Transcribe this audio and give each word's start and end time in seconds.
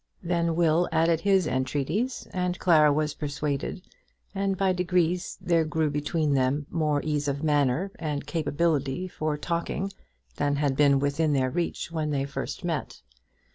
Then 0.23 0.55
Will 0.55 0.89
added 0.91 1.19
his 1.19 1.45
entreaties, 1.45 2.27
and 2.33 2.57
Clara 2.57 2.91
was 2.91 3.13
persuaded, 3.13 3.83
and 4.33 4.57
by 4.57 4.73
degrees 4.73 5.37
there 5.39 5.63
grew 5.63 5.91
between 5.91 6.33
them 6.33 6.65
more 6.71 7.03
ease 7.03 7.27
of 7.27 7.43
manner 7.43 7.91
and 7.99 8.25
capability 8.25 9.07
for 9.07 9.37
talking 9.37 9.91
than 10.37 10.55
had 10.55 10.75
been 10.75 10.97
within 10.97 11.33
their 11.33 11.51
reach 11.51 11.91
when 11.91 12.09
they 12.09 12.25
first 12.25 12.63
met. 12.63 13.03